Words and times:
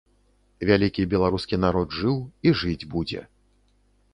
Вялікі 0.69 1.03
беларускі 1.11 1.59
народ 1.65 1.93
жыў 1.99 2.17
і 2.49 2.55
жыць 2.63 2.87
будзе. 2.95 3.21